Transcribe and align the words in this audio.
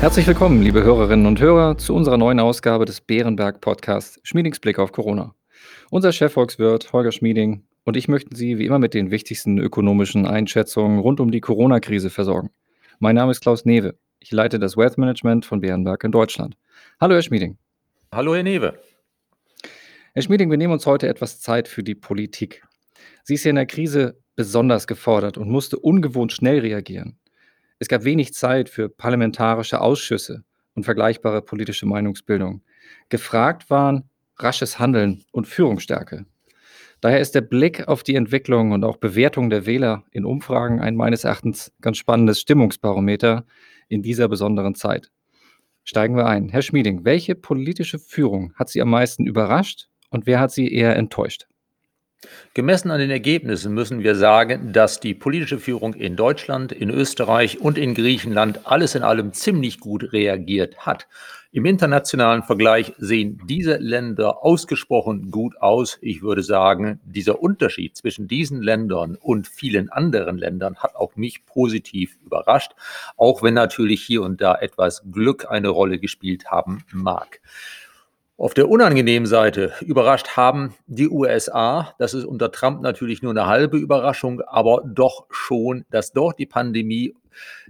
Herzlich 0.00 0.26
willkommen, 0.26 0.62
liebe 0.62 0.82
Hörerinnen 0.82 1.26
und 1.26 1.42
Hörer, 1.42 1.76
zu 1.76 1.94
unserer 1.94 2.16
neuen 2.16 2.40
Ausgabe 2.40 2.86
des 2.86 3.02
Bärenberg 3.02 3.60
Podcasts 3.60 4.18
Schmiedings 4.22 4.58
Blick 4.58 4.78
auf 4.78 4.92
Corona. 4.92 5.34
Unser 5.90 6.10
Chefvolkswirt 6.10 6.94
Holger 6.94 7.12
Schmieding 7.12 7.66
und 7.84 7.98
ich 7.98 8.08
möchten 8.08 8.34
Sie 8.34 8.56
wie 8.56 8.64
immer 8.64 8.78
mit 8.78 8.94
den 8.94 9.10
wichtigsten 9.10 9.58
ökonomischen 9.58 10.24
Einschätzungen 10.24 11.00
rund 11.00 11.20
um 11.20 11.30
die 11.30 11.42
Corona-Krise 11.42 12.08
versorgen. 12.08 12.48
Mein 12.98 13.14
Name 13.14 13.30
ist 13.30 13.42
Klaus 13.42 13.66
Newe. 13.66 13.94
Ich 14.20 14.32
leite 14.32 14.58
das 14.58 14.74
Wealth 14.78 14.96
Management 14.96 15.44
von 15.44 15.60
Bärenberg 15.60 16.02
in 16.02 16.12
Deutschland. 16.12 16.56
Hallo, 16.98 17.14
Herr 17.14 17.22
Schmieding. 17.22 17.58
Hallo, 18.10 18.34
Herr 18.34 18.42
Newe. 18.42 18.78
Herr 20.14 20.22
Schmieding, 20.22 20.50
wir 20.50 20.56
nehmen 20.56 20.72
uns 20.72 20.86
heute 20.86 21.08
etwas 21.08 21.40
Zeit 21.40 21.68
für 21.68 21.82
die 21.82 21.94
Politik. 21.94 22.66
Sie 23.22 23.34
ist 23.34 23.44
ja 23.44 23.50
in 23.50 23.56
der 23.56 23.66
Krise 23.66 24.18
besonders 24.34 24.86
gefordert 24.86 25.36
und 25.36 25.50
musste 25.50 25.78
ungewohnt 25.78 26.32
schnell 26.32 26.60
reagieren. 26.60 27.19
Es 27.80 27.88
gab 27.88 28.04
wenig 28.04 28.34
Zeit 28.34 28.68
für 28.68 28.90
parlamentarische 28.90 29.80
Ausschüsse 29.80 30.44
und 30.74 30.84
vergleichbare 30.84 31.40
politische 31.40 31.86
Meinungsbildung. 31.86 32.62
Gefragt 33.08 33.70
waren 33.70 34.10
rasches 34.36 34.78
Handeln 34.78 35.24
und 35.32 35.48
Führungsstärke. 35.48 36.26
Daher 37.00 37.20
ist 37.20 37.34
der 37.34 37.40
Blick 37.40 37.88
auf 37.88 38.02
die 38.02 38.16
Entwicklung 38.16 38.72
und 38.72 38.84
auch 38.84 38.98
Bewertung 38.98 39.48
der 39.48 39.64
Wähler 39.64 40.04
in 40.10 40.26
Umfragen 40.26 40.80
ein 40.80 40.94
meines 40.94 41.24
Erachtens 41.24 41.72
ganz 41.80 41.96
spannendes 41.96 42.40
Stimmungsbarometer 42.40 43.46
in 43.88 44.02
dieser 44.02 44.28
besonderen 44.28 44.74
Zeit. 44.74 45.10
Steigen 45.82 46.16
wir 46.16 46.26
ein. 46.26 46.50
Herr 46.50 46.60
Schmieding, 46.60 47.06
welche 47.06 47.34
politische 47.34 47.98
Führung 47.98 48.52
hat 48.56 48.68
Sie 48.68 48.82
am 48.82 48.90
meisten 48.90 49.26
überrascht 49.26 49.88
und 50.10 50.26
wer 50.26 50.38
hat 50.38 50.52
Sie 50.52 50.70
eher 50.70 50.96
enttäuscht? 50.96 51.46
Gemessen 52.52 52.90
an 52.90 53.00
den 53.00 53.10
Ergebnissen 53.10 53.72
müssen 53.72 54.02
wir 54.02 54.14
sagen, 54.14 54.72
dass 54.72 55.00
die 55.00 55.14
politische 55.14 55.58
Führung 55.58 55.94
in 55.94 56.16
Deutschland, 56.16 56.70
in 56.70 56.90
Österreich 56.90 57.60
und 57.60 57.78
in 57.78 57.94
Griechenland 57.94 58.66
alles 58.66 58.94
in 58.94 59.02
allem 59.02 59.32
ziemlich 59.32 59.80
gut 59.80 60.12
reagiert 60.12 60.78
hat. 60.84 61.06
Im 61.52 61.64
internationalen 61.64 62.42
Vergleich 62.42 62.92
sehen 62.98 63.40
diese 63.48 63.76
Länder 63.78 64.44
ausgesprochen 64.44 65.30
gut 65.30 65.56
aus. 65.60 65.98
Ich 66.00 66.22
würde 66.22 66.42
sagen, 66.42 67.00
dieser 67.04 67.42
Unterschied 67.42 67.96
zwischen 67.96 68.28
diesen 68.28 68.62
Ländern 68.62 69.16
und 69.16 69.48
vielen 69.48 69.88
anderen 69.88 70.36
Ländern 70.36 70.76
hat 70.76 70.94
auch 70.96 71.16
mich 71.16 71.46
positiv 71.46 72.18
überrascht, 72.24 72.72
auch 73.16 73.42
wenn 73.42 73.54
natürlich 73.54 74.02
hier 74.02 74.22
und 74.22 74.40
da 74.40 74.54
etwas 74.54 75.02
Glück 75.10 75.50
eine 75.50 75.70
Rolle 75.70 75.98
gespielt 75.98 76.50
haben 76.50 76.84
mag. 76.92 77.40
Auf 78.40 78.54
der 78.54 78.70
unangenehmen 78.70 79.26
Seite 79.26 79.74
überrascht 79.82 80.28
haben 80.28 80.74
die 80.86 81.10
USA. 81.10 81.94
Das 81.98 82.14
ist 82.14 82.24
unter 82.24 82.50
Trump 82.50 82.80
natürlich 82.80 83.20
nur 83.20 83.32
eine 83.32 83.44
halbe 83.44 83.76
Überraschung, 83.76 84.40
aber 84.40 84.82
doch 84.82 85.26
schon, 85.28 85.84
dass 85.90 86.14
dort 86.14 86.38
die 86.38 86.46
Pandemie 86.46 87.14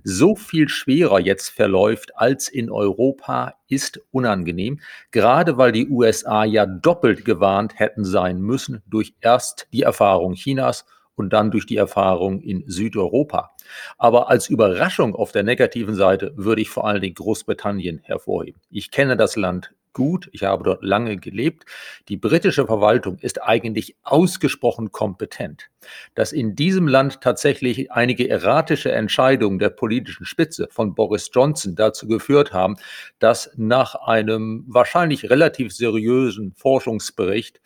so 0.05 0.37
viel 0.37 0.69
schwerer 0.69 1.19
jetzt 1.19 1.49
verläuft 1.49 2.17
als 2.17 2.49
in 2.49 2.71
Europa, 2.71 3.55
ist 3.67 4.01
unangenehm. 4.12 4.79
Gerade 5.11 5.59
weil 5.59 5.73
die 5.73 5.89
USA 5.89 6.45
ja 6.45 6.67
doppelt 6.67 7.25
gewarnt 7.25 7.81
hätten 7.81 8.05
sein 8.05 8.41
müssen 8.41 8.81
durch 8.87 9.15
erst 9.21 9.67
die 9.73 9.83
Erfahrung 9.83 10.34
Chinas 10.34 10.84
und 11.17 11.33
dann 11.33 11.51
durch 11.51 11.67
die 11.67 11.79
Erfahrung 11.79 12.41
in 12.41 12.62
Südeuropa. 12.69 13.57
Aber 13.99 14.31
als 14.31 14.49
Überraschung 14.49 15.17
auf 15.17 15.33
der 15.33 15.43
negativen 15.43 15.97
Seite 15.97 16.33
würde 16.37 16.62
ich 16.62 16.71
vor 16.71 16.87
allen 16.87 17.01
Dingen 17.01 17.17
Großbritannien 17.17 17.99
hervorheben. 18.05 18.61
Ich 18.71 18.93
kenne 18.93 19.17
das 19.17 19.34
Land 19.34 19.73
gut. 19.93 20.29
Ich 20.33 20.45
habe 20.45 20.65
dort 20.65 20.83
lange 20.83 21.17
gelebt. 21.17 21.65
Die 22.09 22.17
britische 22.17 22.67
Verwaltung 22.67 23.19
ist 23.19 23.43
eigentlich 23.43 23.97
ausgesprochen 24.03 24.93
kompetent. 24.93 25.71
Dass 26.15 26.33
in 26.33 26.55
diesem 26.55 26.89
Land 26.89 27.21
tatsächlich 27.21 27.91
einige 27.91 28.29
erratische 28.29 28.93
Entscheidungen 28.93 29.59
der 29.59 29.71
politischen 29.71 30.27
Spitze 30.27 30.69
von 30.71 30.95
Boris 30.95 31.31
Johnson 31.33 31.75
dazu 31.75 32.07
geführt 32.07 32.53
haben, 32.53 32.77
dass 33.19 33.51
nach 33.57 33.95
einem 33.95 34.65
wahrscheinlich 34.69 35.31
relativ 35.31 35.73
seriösen 35.73 36.53
Forschungsbericht 36.56 37.61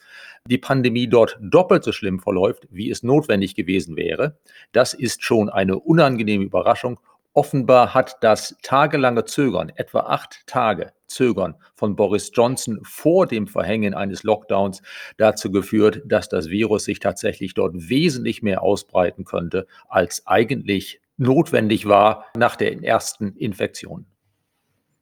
die 0.47 0.59
Pandemie 0.59 1.09
dort 1.09 1.39
doppelt 1.41 1.85
so 1.85 1.93
schlimm 1.93 2.21
verläuft, 2.21 2.69
wie 2.71 2.91
es 2.91 3.03
notwendig 3.03 3.55
gewesen 3.55 3.97
wäre. 3.97 4.39
Das 4.73 4.95
ist 4.95 5.25
schon 5.25 5.49
eine 5.49 5.79
unangenehme 5.79 6.45
Überraschung 6.45 7.01
Offenbar 7.37 7.95
hat 7.95 8.19
das 8.21 8.57
tagelange 8.63 9.25
Zögern, 9.25 9.73
etwa 9.75 10.01
acht 10.03 10.47
Tage 10.47 10.93
Zögern 11.15 11.55
von 11.75 11.97
Boris 11.97 12.31
Johnson 12.35 12.81
vor 12.83 13.27
dem 13.27 13.47
Verhängen 13.47 13.95
eines 13.95 14.23
Lockdowns 14.23 14.83
dazu 15.17 15.51
geführt, 15.51 16.03
dass 16.05 16.29
das 16.29 16.51
Virus 16.51 16.85
sich 16.85 16.99
tatsächlich 16.99 17.55
dort 17.55 17.89
wesentlich 17.89 18.43
mehr 18.43 18.63
ausbreiten 18.63 19.25
könnte, 19.25 19.67
als 19.89 20.27
eigentlich 20.27 21.01
notwendig 21.17 21.87
war 21.87 22.27
nach 22.37 22.57
der 22.57 22.83
ersten 22.83 23.37
Infektion. 23.37 24.07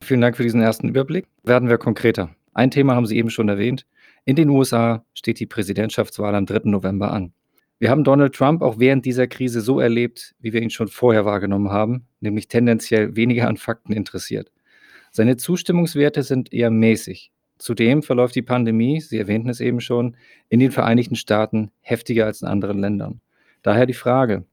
Vielen 0.03 0.21
Dank 0.21 0.37
für 0.37 0.43
diesen 0.43 0.61
ersten 0.61 0.89
Überblick. 0.89 1.27
Werden 1.43 1.69
wir 1.69 1.78
konkreter. 1.78 2.34
Ein 2.55 2.71
Thema 2.71 2.94
haben 2.94 3.06
Sie 3.06 3.17
eben 3.17 3.31
schon 3.31 3.49
erwähnt. 3.49 3.87
In 4.25 4.37
den 4.37 4.50
USA 4.50 5.05
steht 5.15 5.41
die 5.41 5.47
Präsidentschaftswahl 5.47 6.34
am 6.34 6.47
3. 6.47 6.62
November 6.65 7.12
an. 7.12 7.33
Wir 7.79 7.91
haben 7.91 8.05
Donald 8.05 8.34
Trump 8.34 8.62
auch 8.62 8.79
während 8.79 9.05
dieser 9.05 9.27
Krise 9.27 9.61
so 9.61 9.81
erlebt, 9.81 10.37
wie 10.39 10.53
wir 10.53 10.62
ihn 10.62 10.71
schon 10.71 10.87
vorher 10.87 11.25
wahrgenommen 11.25 11.71
haben, 11.71 12.06
nämlich 12.21 12.47
tendenziell 12.47 13.17
weniger 13.17 13.49
an 13.49 13.56
Fakten 13.56 13.93
interessiert. 13.93 14.53
Seine 15.15 15.37
Zustimmungswerte 15.37 16.23
sind 16.23 16.55
eher 16.55 16.71
mäßig. 16.71 17.31
Zudem 17.59 18.03
verläuft 18.03 18.34
die 18.34 18.41
Pandemie, 18.41 18.99
Sie 19.00 19.19
erwähnten 19.19 19.50
es 19.50 19.61
eben 19.61 19.81
schon, 19.81 20.17
in 20.49 20.59
den 20.59 20.73
Vereinigten 20.73 21.17
Staaten 21.17 21.71
heftiger 21.83 22.25
als 22.25 22.41
in 22.41 22.49
anderen 22.49 22.78
Ländern. 22.78 23.21
Daher 23.62 23.84
die 23.84 23.93
Frage, 23.93 24.47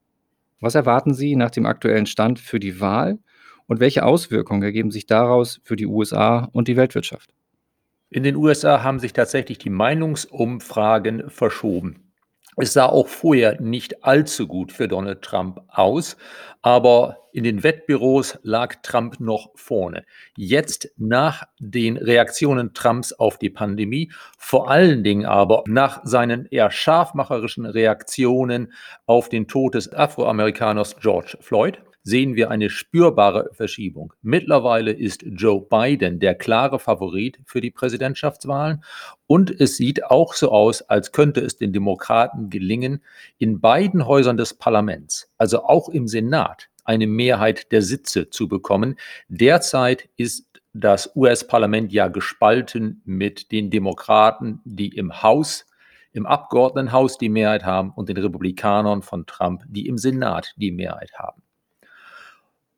was 0.60 0.74
erwarten 0.74 1.14
Sie 1.14 1.34
nach 1.34 1.50
dem 1.50 1.64
aktuellen 1.64 2.04
Stand 2.04 2.38
für 2.38 2.60
die 2.60 2.78
Wahl 2.78 3.18
und 3.66 3.80
welche 3.80 4.04
Auswirkungen 4.04 4.62
ergeben 4.62 4.90
sich 4.90 5.06
daraus 5.06 5.62
für 5.64 5.76
die 5.76 5.86
USA 5.86 6.50
und 6.52 6.68
die 6.68 6.76
Weltwirtschaft? 6.76 7.32
In 8.10 8.22
den 8.22 8.36
USA 8.36 8.82
haben 8.82 8.98
sich 8.98 9.14
tatsächlich 9.14 9.56
die 9.56 9.70
Meinungsumfragen 9.70 11.30
verschoben. 11.30 12.09
Es 12.56 12.72
sah 12.72 12.86
auch 12.86 13.08
vorher 13.08 13.60
nicht 13.60 14.04
allzu 14.04 14.46
gut 14.46 14.72
für 14.72 14.88
Donald 14.88 15.22
Trump 15.22 15.60
aus, 15.68 16.16
aber 16.62 17.28
in 17.32 17.44
den 17.44 17.62
Wettbüros 17.62 18.38
lag 18.42 18.76
Trump 18.82 19.20
noch 19.20 19.50
vorne. 19.54 20.04
Jetzt 20.36 20.90
nach 20.96 21.44
den 21.58 21.96
Reaktionen 21.96 22.74
Trumps 22.74 23.12
auf 23.12 23.38
die 23.38 23.50
Pandemie, 23.50 24.10
vor 24.36 24.70
allen 24.70 25.04
Dingen 25.04 25.26
aber 25.26 25.62
nach 25.66 26.00
seinen 26.04 26.46
eher 26.46 26.70
scharfmacherischen 26.70 27.66
Reaktionen 27.66 28.72
auf 29.06 29.28
den 29.28 29.46
Tod 29.46 29.74
des 29.74 29.92
Afroamerikaners 29.92 30.96
George 30.96 31.38
Floyd, 31.40 31.80
sehen 32.02 32.34
wir 32.34 32.50
eine 32.50 32.70
spürbare 32.70 33.50
Verschiebung. 33.52 34.12
Mittlerweile 34.22 34.92
ist 34.92 35.22
Joe 35.22 35.60
Biden 35.60 36.18
der 36.18 36.34
klare 36.34 36.78
Favorit 36.78 37.38
für 37.44 37.60
die 37.60 37.70
Präsidentschaftswahlen 37.70 38.82
und 39.26 39.50
es 39.60 39.76
sieht 39.76 40.04
auch 40.04 40.34
so 40.34 40.50
aus, 40.50 40.82
als 40.82 41.12
könnte 41.12 41.40
es 41.40 41.56
den 41.56 41.72
Demokraten 41.72 42.50
gelingen, 42.50 43.02
in 43.38 43.60
beiden 43.60 44.06
Häusern 44.06 44.36
des 44.36 44.54
Parlaments, 44.54 45.30
also 45.38 45.64
auch 45.64 45.88
im 45.88 46.08
Senat, 46.08 46.68
eine 46.84 47.06
Mehrheit 47.06 47.70
der 47.72 47.82
Sitze 47.82 48.30
zu 48.30 48.48
bekommen. 48.48 48.96
Derzeit 49.28 50.08
ist 50.16 50.46
das 50.72 51.14
US-Parlament 51.16 51.92
ja 51.92 52.08
gespalten 52.08 53.02
mit 53.04 53.52
den 53.52 53.70
Demokraten, 53.70 54.60
die 54.64 54.88
im 54.88 55.22
Haus 55.22 55.66
im 56.12 56.26
Abgeordnetenhaus 56.26 57.18
die 57.18 57.28
Mehrheit 57.28 57.64
haben 57.64 57.92
und 57.94 58.08
den 58.08 58.16
Republikanern 58.16 59.02
von 59.02 59.26
Trump, 59.26 59.62
die 59.68 59.86
im 59.86 59.98
Senat 59.98 60.54
die 60.56 60.72
Mehrheit 60.72 61.12
haben. 61.16 61.42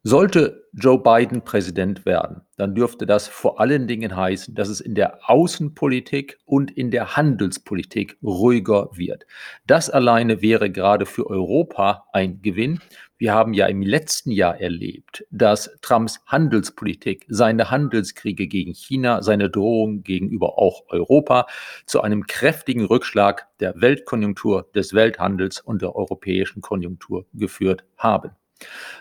Sollte 0.04 0.68
Joe 0.72 1.00
Biden 1.00 1.42
Präsident 1.44 2.04
werden, 2.04 2.42
dann 2.56 2.74
dürfte 2.74 3.06
das 3.06 3.28
vor 3.28 3.60
allen 3.60 3.86
Dingen 3.86 4.16
heißen, 4.16 4.52
dass 4.52 4.68
es 4.68 4.80
in 4.80 4.96
der 4.96 5.30
Außenpolitik 5.30 6.40
und 6.44 6.72
in 6.72 6.90
der 6.90 7.14
Handelspolitik 7.16 8.18
ruhiger 8.20 8.90
wird. 8.94 9.26
Das 9.64 9.90
alleine 9.90 10.42
wäre 10.42 10.72
gerade 10.72 11.06
für 11.06 11.28
Europa 11.28 12.08
ein 12.12 12.43
Gewinn. 12.43 12.81
Wir 13.16 13.32
haben 13.32 13.54
ja 13.54 13.66
im 13.66 13.81
letzten 13.82 14.32
Jahr 14.32 14.60
erlebt, 14.60 15.25
dass 15.31 15.70
Trumps 15.82 16.20
Handelspolitik, 16.26 17.25
seine 17.28 17.70
Handelskriege 17.70 18.49
gegen 18.49 18.75
China, 18.75 19.22
seine 19.22 19.50
Drohung 19.50 20.02
gegenüber 20.02 20.58
auch 20.58 20.82
Europa 20.88 21.46
zu 21.87 22.00
einem 22.00 22.26
kräftigen 22.26 22.87
Rückschlag 22.87 23.46
der 23.60 23.81
Weltkonjunktur, 23.81 24.69
des 24.75 24.94
Welthandels 24.94 25.60
und 25.60 25.81
der 25.81 25.94
europäischen 25.94 26.60
Konjunktur 26.60 27.25
geführt 27.34 27.84
haben. 27.96 28.32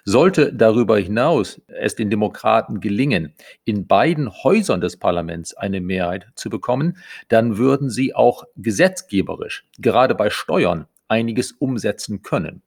Sollte 0.03 0.53
darüber 0.53 0.97
hinaus 0.97 1.61
es 1.67 1.95
den 1.95 2.09
Demokraten 2.09 2.79
gelingen, 2.79 3.33
in 3.65 3.87
beiden 3.87 4.31
Häusern 4.43 4.81
des 4.81 4.97
Parlaments 4.97 5.53
eine 5.53 5.81
Mehrheit 5.81 6.27
zu 6.35 6.49
bekommen, 6.49 6.97
dann 7.27 7.57
würden 7.57 7.89
sie 7.89 8.15
auch 8.15 8.45
gesetzgeberisch, 8.55 9.65
gerade 9.77 10.15
bei 10.15 10.29
Steuern, 10.29 10.87
einiges 11.07 11.51
umsetzen 11.51 12.21
können. 12.21 12.63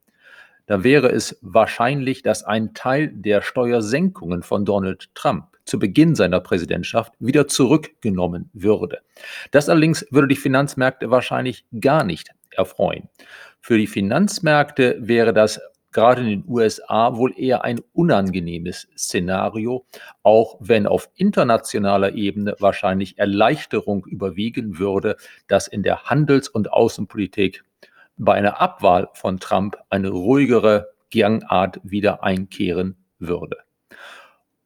Da 0.67 0.85
wäre 0.85 1.11
es 1.11 1.39
wahrscheinlich, 1.43 2.23
dass 2.23 2.45
ein 2.45 2.73
Teil 2.75 3.09
der 3.09 3.43
Steuersenkungen 3.43 4.43
von 4.43 4.65
Donald 4.65 5.15
Trump 5.15 5.47
zu 5.65 5.79
Beginn 5.79 6.15
seiner 6.15 6.41
Präsidentschaft 6.41 7.13
wieder 7.19 7.49
zurückgenommen 7.49 8.51
würde. 8.53 9.01
Das 9.51 9.69
allerdings 9.69 10.07
würde 10.11 10.29
die 10.29 10.37
Finanzmärkte 10.37 11.11
wahrscheinlich 11.11 11.65
gar 11.81 12.05
nicht 12.05 12.31
erfreuen. 12.51 13.09
Für 13.61 13.79
die 13.79 13.87
Finanzmärkte 13.87 14.99
wäre 15.01 15.33
das 15.33 15.61
gerade 15.95 16.21
in 16.21 16.29
den 16.29 16.45
USA 16.47 17.17
wohl 17.17 17.33
eher 17.39 17.65
ein 17.65 17.81
unangenehmes 17.95 18.89
Szenario, 18.99 19.87
auch 20.23 20.57
wenn 20.61 20.87
auf 20.87 21.09
internationaler 21.15 22.15
Ebene 22.15 22.55
wahrscheinlich 22.59 23.17
Erleichterung 23.17 24.05
überwiegen 24.05 24.79
würde, 24.79 25.17
dass 25.47 25.69
in 25.69 25.83
der 25.83 26.05
Handels- 26.05 26.49
und 26.49 26.71
Außenpolitik 26.73 27.65
bei 28.19 28.35
einer 28.35 28.61
Abwahl 28.61 29.09
von 29.15 29.41
Trump 29.41 29.77
eine 29.89 30.11
ruhigere 30.11 30.91
Gangart 31.13 31.81
wieder 31.83 32.23
einkehren 32.23 32.97
würde. 33.19 33.59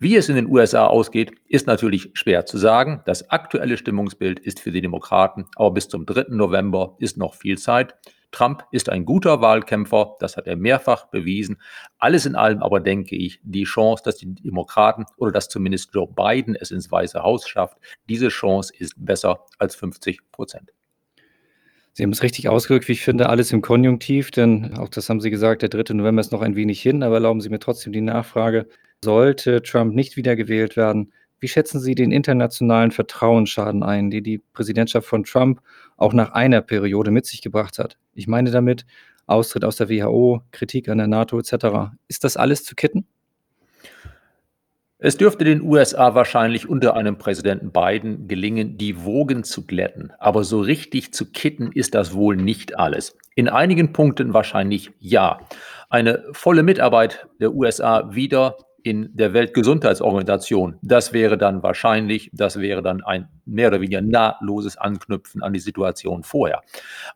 Wie 0.00 0.16
es 0.16 0.28
in 0.28 0.36
den 0.36 0.46
USA 0.46 0.86
ausgeht, 0.86 1.32
ist 1.48 1.66
natürlich 1.66 2.10
schwer 2.12 2.46
zu 2.46 2.56
sagen. 2.56 3.02
Das 3.04 3.30
aktuelle 3.30 3.76
Stimmungsbild 3.76 4.38
ist 4.38 4.60
für 4.60 4.70
die 4.70 4.80
Demokraten, 4.80 5.46
aber 5.56 5.72
bis 5.72 5.88
zum 5.88 6.06
3. 6.06 6.26
November 6.28 6.94
ist 6.98 7.16
noch 7.16 7.34
viel 7.34 7.58
Zeit. 7.58 7.96
Trump 8.30 8.64
ist 8.72 8.88
ein 8.90 9.04
guter 9.04 9.40
Wahlkämpfer, 9.40 10.16
das 10.20 10.36
hat 10.36 10.46
er 10.46 10.56
mehrfach 10.56 11.06
bewiesen. 11.06 11.60
Alles 11.98 12.26
in 12.26 12.36
allem 12.36 12.62
aber 12.62 12.80
denke 12.80 13.16
ich, 13.16 13.40
die 13.42 13.64
Chance, 13.64 14.02
dass 14.04 14.16
die 14.16 14.34
Demokraten 14.34 15.06
oder 15.16 15.32
dass 15.32 15.48
zumindest 15.48 15.94
Joe 15.94 16.06
Biden 16.06 16.54
es 16.54 16.70
ins 16.70 16.90
Weiße 16.90 17.22
Haus 17.22 17.48
schafft, 17.48 17.78
diese 18.08 18.28
Chance 18.28 18.72
ist 18.76 18.94
besser 18.96 19.46
als 19.58 19.76
50 19.76 20.20
Prozent. 20.30 20.72
Sie 21.94 22.04
haben 22.04 22.12
es 22.12 22.22
richtig 22.22 22.48
ausgedrückt, 22.48 22.86
wie 22.86 22.92
ich 22.92 23.02
finde, 23.02 23.28
alles 23.28 23.50
im 23.50 23.60
Konjunktiv, 23.60 24.30
denn 24.30 24.78
auch 24.78 24.88
das 24.88 25.08
haben 25.08 25.20
Sie 25.20 25.30
gesagt, 25.30 25.62
der 25.62 25.68
3. 25.68 25.94
November 25.94 26.20
ist 26.20 26.30
noch 26.30 26.42
ein 26.42 26.54
wenig 26.54 26.80
hin, 26.80 27.02
aber 27.02 27.16
erlauben 27.16 27.40
Sie 27.40 27.48
mir 27.48 27.58
trotzdem 27.58 27.92
die 27.92 28.00
Nachfrage. 28.00 28.68
Sollte 29.02 29.62
Trump 29.62 29.94
nicht 29.94 30.16
wiedergewählt 30.16 30.76
werden, 30.76 31.12
wie 31.40 31.48
schätzen 31.48 31.80
Sie 31.80 31.94
den 31.94 32.12
internationalen 32.12 32.90
Vertrauensschaden 32.90 33.82
ein, 33.82 34.10
den 34.10 34.24
die 34.24 34.38
Präsidentschaft 34.38 35.06
von 35.06 35.24
Trump 35.24 35.60
auch 35.96 36.12
nach 36.12 36.32
einer 36.32 36.60
Periode 36.60 37.10
mit 37.10 37.26
sich 37.26 37.42
gebracht 37.42 37.78
hat? 37.78 37.96
Ich 38.14 38.26
meine 38.26 38.50
damit 38.50 38.84
Austritt 39.26 39.64
aus 39.64 39.76
der 39.76 39.88
WHO, 39.88 40.42
Kritik 40.52 40.88
an 40.88 40.98
der 40.98 41.06
NATO 41.06 41.38
etc. 41.38 41.92
Ist 42.08 42.24
das 42.24 42.36
alles 42.36 42.64
zu 42.64 42.74
kitten? 42.74 43.06
Es 45.00 45.16
dürfte 45.16 45.44
den 45.44 45.62
USA 45.62 46.16
wahrscheinlich 46.16 46.68
unter 46.68 46.96
einem 46.96 47.18
Präsidenten 47.18 47.70
Biden 47.70 48.26
gelingen, 48.26 48.78
die 48.78 49.04
Wogen 49.04 49.44
zu 49.44 49.64
glätten. 49.64 50.12
Aber 50.18 50.42
so 50.42 50.60
richtig 50.60 51.14
zu 51.14 51.30
kitten 51.30 51.70
ist 51.70 51.94
das 51.94 52.14
wohl 52.14 52.36
nicht 52.36 52.76
alles. 52.76 53.16
In 53.36 53.48
einigen 53.48 53.92
Punkten 53.92 54.34
wahrscheinlich 54.34 54.90
ja. 54.98 55.38
Eine 55.88 56.24
volle 56.32 56.64
Mitarbeit 56.64 57.28
der 57.40 57.54
USA 57.54 58.12
wieder 58.12 58.56
in 58.82 59.10
der 59.14 59.32
Weltgesundheitsorganisation. 59.32 60.78
Das 60.82 61.12
wäre 61.12 61.38
dann 61.38 61.62
wahrscheinlich, 61.62 62.30
das 62.32 62.60
wäre 62.60 62.82
dann 62.82 63.02
ein 63.02 63.28
mehr 63.44 63.68
oder 63.68 63.80
weniger 63.80 64.00
nahtloses 64.00 64.76
Anknüpfen 64.76 65.42
an 65.42 65.52
die 65.52 65.60
Situation 65.60 66.22
vorher. 66.22 66.62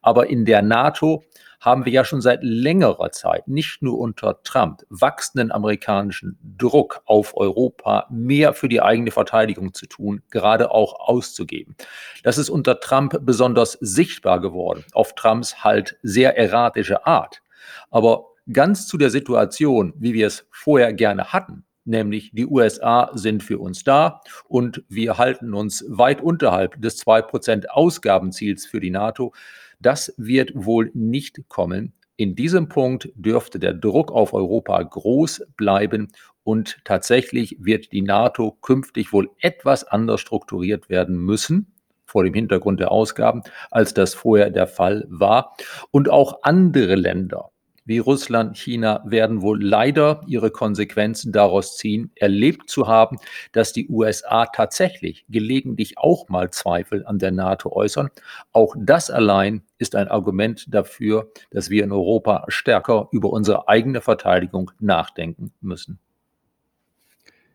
Aber 0.01 0.29
in 0.29 0.45
der 0.45 0.63
NATO 0.63 1.25
haben 1.63 1.85
wir 1.85 1.93
ja 1.93 2.05
schon 2.05 2.21
seit 2.21 2.41
längerer 2.43 3.13
Zeit, 3.13 3.47
nicht 3.47 3.83
nur 3.83 3.99
unter 3.99 4.43
Trump, 4.43 4.83
wachsenden 4.91 5.53
amerikanischen 5.53 6.37
Druck 6.43 7.03
auf 7.05 7.37
Europa, 7.37 8.07
mehr 8.11 8.53
für 8.53 8.69
die 8.69 8.83
eigene 8.83 9.13
Verteidigung 9.13 9.73
zu 9.73 9.87
tun, 9.87 10.23
gerade 10.31 10.73
auch 10.73 10.99
auszugeben. 10.99 11.77
Das 12.25 12.37
ist 12.37 12.51
unter 12.51 12.81
Trump 12.81 13.17
besonders 13.23 13.79
sichtbar 13.81 14.41
geworden, 14.41 14.85
auf 14.93 15.15
Trumps 15.15 15.63
halt 15.63 15.97
sehr 16.03 16.37
erratische 16.37 17.07
Art. 17.07 17.43
Aber 17.91 18.32
ganz 18.51 18.87
zu 18.87 18.99
der 18.99 19.11
Situation, 19.11 19.93
wie 19.97 20.15
wir 20.15 20.27
es 20.27 20.47
vorher 20.51 20.93
gerne 20.93 21.33
hatten, 21.33 21.65
nämlich 21.85 22.31
die 22.33 22.47
USA 22.47 23.11
sind 23.15 23.43
für 23.43 23.59
uns 23.59 23.85
da 23.85 24.21
und 24.49 24.85
wir 24.89 25.19
halten 25.19 25.55
uns 25.55 25.85
weit 25.89 26.21
unterhalb 26.21 26.81
des 26.81 27.05
2% 27.05 27.67
Ausgabenziels 27.67 28.67
für 28.67 28.81
die 28.81 28.91
NATO. 28.91 29.33
Das 29.81 30.15
wird 30.17 30.53
wohl 30.55 30.91
nicht 30.95 31.49
kommen. 31.49 31.93
In 32.17 32.37
diesem 32.37 32.69
Punkt 32.69 33.11
dürfte 33.15 33.59
der 33.59 33.73
Druck 33.73 34.13
auf 34.13 34.33
Europa 34.33 34.83
groß 34.83 35.45
bleiben 35.57 36.13
und 36.45 36.79
tatsächlich 36.85 37.57
wird 37.61 37.93
die 37.93 38.03
NATO 38.03 38.53
künftig 38.61 39.13
wohl 39.13 39.31
etwas 39.41 39.85
anders 39.85 40.21
strukturiert 40.21 40.89
werden 40.89 41.17
müssen 41.19 41.73
vor 42.05 42.25
dem 42.25 42.35
Hintergrund 42.35 42.79
der 42.79 42.93
Ausgaben, 42.93 43.43
als 43.71 43.95
das 43.95 44.15
vorher 44.15 44.51
der 44.51 44.67
Fall 44.67 45.07
war. 45.09 45.57
Und 45.91 46.11
auch 46.11 46.41
andere 46.43 46.95
Länder 46.95 47.52
wie 47.85 47.99
Russland, 47.99 48.57
China 48.57 49.03
werden 49.05 49.43
wohl 49.43 49.63
leider 49.63 50.21
ihre 50.27 50.51
Konsequenzen 50.51 51.33
daraus 51.33 51.77
ziehen, 51.77 52.13
erlebt 52.15 52.71
zu 52.71 52.87
haben, 52.87 53.17
dass 53.53 53.73
die 53.73 53.89
USA 53.89 54.47
tatsächlich 54.47 55.25
gelegentlich 55.29 55.99
auch 55.99 56.29
mal 56.29 56.51
Zweifel 56.51 57.05
an 57.07 57.19
der 57.19 57.33
NATO 57.33 57.73
äußern. 57.73 58.11
Auch 58.53 58.77
das 58.79 59.11
allein 59.11 59.63
ist 59.79 59.97
ein 59.97 60.09
Argument 60.09 60.73
dafür, 60.73 61.31
dass 61.51 61.71
wir 61.71 61.83
in 61.83 61.93
Europa 61.93 62.45
stärker 62.49 63.09
über 63.11 63.31
unsere 63.31 63.69
eigene 63.69 64.01
Verteidigung 64.01 64.71
nachdenken 64.79 65.53
müssen. 65.61 65.99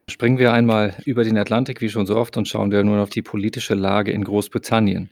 Springen 0.10 0.38
wir 0.38 0.54
einmal 0.54 0.96
über 1.06 1.24
den 1.24 1.38
Atlantik 1.38 1.82
wie 1.82 1.90
schon 1.90 2.06
so 2.06 2.16
oft 2.16 2.38
und 2.38 2.48
schauen 2.48 2.72
wir 2.72 2.84
nun 2.84 3.00
auf 3.00 3.10
die 3.10 3.22
politische 3.22 3.76
Lage 3.76 4.12
in 4.12 4.24
Großbritannien. 4.24 5.10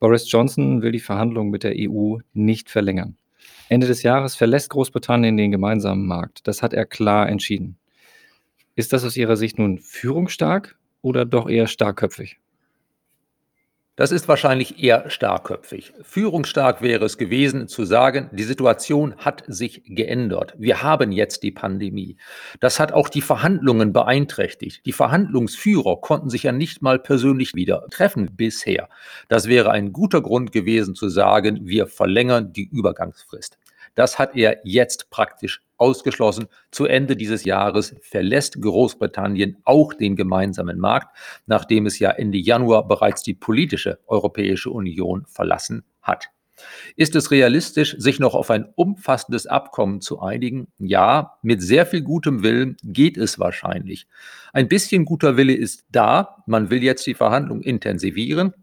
Boris 0.00 0.30
Johnson 0.30 0.82
will 0.82 0.92
die 0.92 1.00
Verhandlungen 1.00 1.50
mit 1.50 1.64
der 1.64 1.74
EU 1.76 2.18
nicht 2.34 2.68
verlängern. 2.68 3.16
Ende 3.68 3.86
des 3.86 4.02
Jahres 4.02 4.34
verlässt 4.34 4.70
Großbritannien 4.70 5.36
den 5.36 5.50
gemeinsamen 5.50 6.06
Markt. 6.06 6.46
Das 6.46 6.62
hat 6.62 6.72
er 6.72 6.86
klar 6.86 7.28
entschieden. 7.28 7.78
Ist 8.74 8.92
das 8.92 9.04
aus 9.04 9.16
Ihrer 9.16 9.36
Sicht 9.36 9.58
nun 9.58 9.78
führungsstark 9.78 10.76
oder 11.02 11.24
doch 11.24 11.48
eher 11.48 11.66
starkköpfig? 11.66 12.38
Das 13.96 14.10
ist 14.10 14.26
wahrscheinlich 14.26 14.82
eher 14.82 15.08
starkköpfig. 15.08 15.92
Führungsstark 16.02 16.82
wäre 16.82 17.04
es 17.04 17.16
gewesen 17.16 17.68
zu 17.68 17.84
sagen, 17.84 18.28
die 18.32 18.42
Situation 18.42 19.14
hat 19.18 19.44
sich 19.46 19.82
geändert. 19.84 20.52
Wir 20.58 20.82
haben 20.82 21.12
jetzt 21.12 21.44
die 21.44 21.52
Pandemie. 21.52 22.16
Das 22.58 22.80
hat 22.80 22.90
auch 22.90 23.08
die 23.08 23.20
Verhandlungen 23.20 23.92
beeinträchtigt. 23.92 24.84
Die 24.84 24.92
Verhandlungsführer 24.92 26.00
konnten 26.00 26.28
sich 26.28 26.42
ja 26.42 26.50
nicht 26.50 26.82
mal 26.82 26.98
persönlich 26.98 27.54
wieder 27.54 27.86
treffen 27.88 28.34
bisher. 28.34 28.88
Das 29.28 29.46
wäre 29.46 29.70
ein 29.70 29.92
guter 29.92 30.22
Grund 30.22 30.50
gewesen 30.50 30.96
zu 30.96 31.08
sagen, 31.08 31.60
wir 31.62 31.86
verlängern 31.86 32.52
die 32.52 32.68
Übergangsfrist. 32.68 33.58
Das 33.94 34.18
hat 34.18 34.34
er 34.34 34.58
jetzt 34.64 35.08
praktisch 35.10 35.62
ausgeschlossen. 35.76 36.46
Zu 36.70 36.86
Ende 36.86 37.16
dieses 37.16 37.44
Jahres 37.44 37.96
verlässt 38.02 38.60
Großbritannien 38.60 39.56
auch 39.64 39.94
den 39.94 40.16
gemeinsamen 40.16 40.78
Markt, 40.78 41.16
nachdem 41.46 41.86
es 41.86 41.98
ja 41.98 42.10
Ende 42.10 42.38
Januar 42.38 42.86
bereits 42.86 43.22
die 43.22 43.34
politische 43.34 43.98
Europäische 44.06 44.70
Union 44.70 45.24
verlassen 45.26 45.84
hat. 46.02 46.30
Ist 46.96 47.16
es 47.16 47.30
realistisch, 47.30 47.96
sich 47.98 48.20
noch 48.20 48.34
auf 48.34 48.50
ein 48.50 48.66
umfassendes 48.76 49.46
Abkommen 49.46 50.00
zu 50.00 50.20
einigen? 50.20 50.68
Ja, 50.78 51.38
mit 51.42 51.62
sehr 51.62 51.86
viel 51.86 52.02
gutem 52.02 52.42
Willen 52.42 52.76
geht 52.84 53.16
es 53.16 53.38
wahrscheinlich. 53.38 54.06
Ein 54.52 54.68
bisschen 54.68 55.04
guter 55.04 55.36
Wille 55.36 55.54
ist 55.54 55.84
da. 55.90 56.44
Man 56.46 56.70
will 56.70 56.82
jetzt 56.82 57.06
die 57.06 57.14
Verhandlungen 57.14 57.62
intensivieren. 57.62 58.54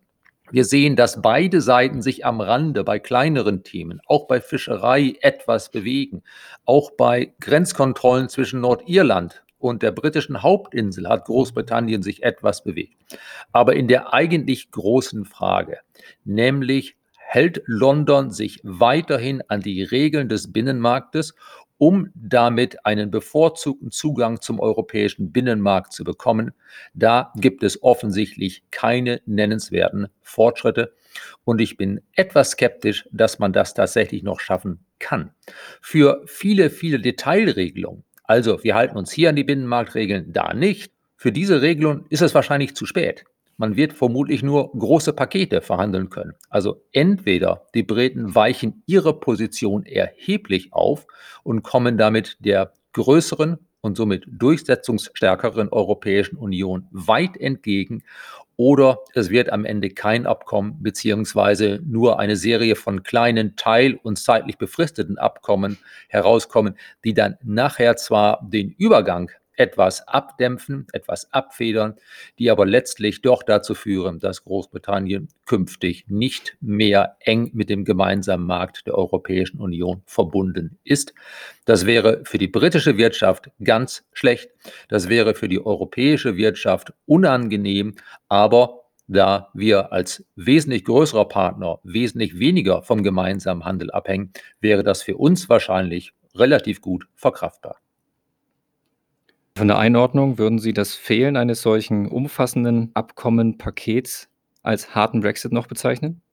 Wir 0.52 0.66
sehen, 0.66 0.98
dass 0.98 1.22
beide 1.22 1.62
Seiten 1.62 2.02
sich 2.02 2.26
am 2.26 2.42
Rande 2.42 2.84
bei 2.84 3.00
kleineren 3.00 3.64
Themen, 3.64 4.02
auch 4.06 4.28
bei 4.28 4.42
Fischerei, 4.42 5.16
etwas 5.22 5.72
bewegen. 5.72 6.24
Auch 6.66 6.92
bei 6.92 7.34
Grenzkontrollen 7.40 8.28
zwischen 8.28 8.60
Nordirland 8.60 9.44
und 9.60 9.82
der 9.82 9.92
britischen 9.92 10.44
Hauptinsel 10.44 11.08
hat 11.08 11.26
Großbritannien 11.26 12.04
sich 12.04 12.24
etwas 12.24 12.64
bewegt. 12.64 13.18
Aber 13.54 13.76
in 13.76 13.88
der 13.88 14.14
eigentlich 14.14 14.72
großen 14.72 15.24
Frage, 15.24 15.80
nämlich 16.26 16.98
hält 17.34 17.64
London 17.66 18.30
sich 18.30 18.60
weiterhin 18.64 19.42
an 19.48 19.62
die 19.62 19.84
Regeln 19.84 20.28
des 20.28 20.52
Binnenmarktes 20.52 21.34
um 21.78 22.12
damit 22.14 22.86
einen 22.86 23.10
bevorzugten 23.10 23.90
Zugang 23.90 24.40
zum 24.40 24.60
europäischen 24.60 25.32
Binnenmarkt 25.32 25.94
zu 25.94 26.04
bekommen. 26.04 26.52
Da 26.94 27.34
gibt 27.38 27.64
es 27.64 27.82
offensichtlich 27.82 28.64
keine 28.70 29.22
nennenswerten 29.26 30.10
Fortschritte. 30.22 30.94
Und 31.44 31.60
ich 31.60 31.78
bin 31.78 32.02
etwas 32.14 32.52
skeptisch, 32.52 33.08
dass 33.12 33.40
man 33.40 33.52
das 33.52 33.74
tatsächlich 33.74 34.22
noch 34.22 34.42
schaffen 34.42 34.86
kann. 35.00 35.32
Für 35.82 36.22
viele, 36.28 36.70
viele 36.70 37.00
Detailregelungen, 37.00 38.04
also 38.26 38.64
wir 38.64 38.76
halten 38.76 38.98
uns 38.98 39.12
hier 39.12 39.30
an 39.30 39.36
die 39.36 39.44
Binnenmarktregeln, 39.44 40.34
da 40.34 40.54
nicht, 40.54 40.94
für 41.16 41.32
diese 41.32 41.64
Regelung 41.64 42.06
ist 42.10 42.22
es 42.22 42.36
wahrscheinlich 42.36 42.76
zu 42.76 42.86
spät. 42.86 43.24
Man 43.62 43.76
wird 43.76 43.94
vermutlich 43.94 44.42
nur 44.42 44.72
große 44.72 45.14
Pakete 45.14 45.62
verhandeln 45.62 46.10
können. 46.10 46.34
Also 46.50 46.82
entweder 46.94 47.68
die 47.76 47.84
Briten 47.84 48.34
weichen 48.34 48.82
ihre 48.88 49.20
Position 49.20 49.86
erheblich 49.86 50.74
auf 50.74 51.06
und 51.44 51.62
kommen 51.62 51.96
damit 51.96 52.38
der 52.40 52.74
größeren 52.94 53.60
und 53.82 53.98
somit 53.98 54.24
durchsetzungsstärkeren 54.28 55.70
Europäischen 55.70 56.38
Union 56.38 56.88
weit 56.90 57.38
entgegen, 57.38 58.02
oder 58.58 59.00
es 59.14 59.30
wird 59.30 59.52
am 59.52 59.66
Ende 59.66 59.90
kein 59.90 60.26
Abkommen 60.26 60.82
beziehungsweise 60.82 61.80
nur 61.84 62.20
eine 62.20 62.36
Serie 62.36 62.76
von 62.76 63.04
kleinen 63.04 63.56
teil- 63.56 64.00
und 64.02 64.18
zeitlich 64.18 64.58
befristeten 64.58 65.20
Abkommen 65.20 65.78
herauskommen, 66.10 66.76
die 67.04 67.14
dann 67.14 67.38
nachher 67.44 67.96
zwar 67.96 68.48
den 68.52 68.70
Übergang 68.72 69.32
etwas 69.62 70.08
abdämpfen, 70.08 70.88
etwas 70.92 71.32
abfedern, 71.32 71.96
die 72.40 72.50
aber 72.50 72.66
letztlich 72.66 73.22
doch 73.22 73.44
dazu 73.44 73.76
führen, 73.76 74.20
dass 74.20 74.44
Großbritannien 74.44 75.30
künftig 75.46 76.06
nicht 76.08 76.58
mehr 76.62 77.18
eng 77.20 77.52
mit 77.54 77.70
dem 77.70 77.86
gemeinsamen 77.86 78.46
Markt 78.46 78.88
der 78.88 78.96
Europäischen 78.96 79.60
Union 79.60 80.02
verbunden 80.06 80.80
ist. 80.84 81.14
Das 81.66 81.86
wäre 81.86 82.22
für 82.26 82.40
die 82.40 82.48
britische 82.48 82.98
Wirtschaft 82.98 83.52
ganz 83.64 84.04
schlecht. 84.14 84.50
Das 84.90 85.10
wäre 85.10 85.36
für 85.36 85.48
die 85.48 85.64
europäische 85.64 86.38
Wirtschaft 86.38 86.94
unangenehm, 87.06 87.96
aber 88.30 88.82
da 89.08 89.50
wir 89.54 89.92
als 89.92 90.26
wesentlich 90.36 90.86
größerer 90.86 91.26
Partner 91.26 91.80
wesentlich 91.84 92.40
weniger 92.40 92.82
vom 92.82 93.04
gemeinsamen 93.04 93.66
Handel 93.66 93.92
abhängen, 93.92 94.32
wäre 94.60 94.84
das 94.84 95.04
für 95.04 95.18
uns 95.18 95.50
wahrscheinlich 95.50 96.14
relativ 96.34 96.82
gut 96.82 97.08
verkraftbar. 97.16 97.81
Von 99.62 99.68
der 99.68 99.78
Einordnung 99.78 100.40
würden 100.40 100.58
Sie 100.58 100.74
das 100.74 100.96
Fehlen 100.96 101.38
eines 101.38 101.62
solchen 101.62 102.08
umfassenden 102.08 102.90
Abkommenpakets 102.96 104.28
als 104.64 104.96
harten 104.96 105.22
Brexit 105.22 105.52
noch 105.52 105.68
bezeichnen? 105.68 106.24